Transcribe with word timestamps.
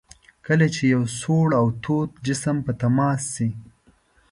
کله 0.45 0.67
چې 0.75 0.83
یو 0.93 1.03
سوړ 1.19 1.47
او 1.59 1.67
تود 1.83 2.09
جسم 2.25 2.57
په 2.65 2.71
تماس 2.81 3.21
شي. 3.35 3.49